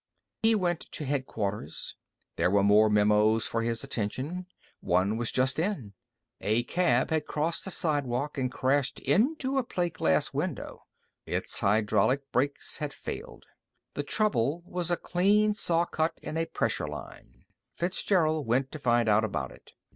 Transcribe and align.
He 0.41 0.55
went 0.55 0.79
to 0.93 1.05
Headquarters. 1.05 1.95
There 2.35 2.49
were 2.49 2.63
more 2.63 2.89
memos 2.89 3.45
for 3.45 3.61
his 3.61 3.83
attention. 3.83 4.47
One 4.79 5.15
was 5.15 5.31
just 5.31 5.59
in. 5.59 5.93
A 6.39 6.63
cab 6.63 7.11
had 7.11 7.27
crossed 7.27 7.67
a 7.67 7.69
sidewalk 7.69 8.35
and 8.35 8.51
crashed 8.51 8.99
into 9.01 9.59
a 9.59 9.63
plate 9.63 9.93
glass 9.93 10.33
window. 10.33 10.87
Its 11.27 11.59
hydraulic 11.59 12.31
brakes 12.31 12.79
had 12.79 12.93
failed. 12.93 13.45
The 13.93 14.01
trouble 14.01 14.63
was 14.65 14.89
a 14.89 14.97
clean 14.97 15.53
saw 15.53 15.85
cut 15.85 16.19
in 16.23 16.35
a 16.35 16.47
pressure 16.47 16.87
line. 16.87 17.45
Fitzgerald 17.77 18.47
went 18.47 18.71
to 18.71 18.79
find 18.79 19.07
out 19.07 19.23
about 19.23 19.51
it. 19.51 19.73